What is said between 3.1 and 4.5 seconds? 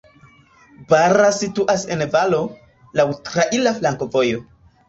traira flankovojo.